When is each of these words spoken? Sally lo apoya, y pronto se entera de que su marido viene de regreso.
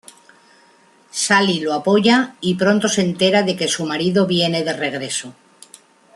Sally 1.23 1.59
lo 1.59 1.73
apoya, 1.75 2.33
y 2.41 2.55
pronto 2.55 2.89
se 2.89 3.01
entera 3.01 3.43
de 3.43 3.55
que 3.55 3.67
su 3.67 3.85
marido 3.85 4.25
viene 4.25 4.63
de 4.63 4.73
regreso. 4.73 5.35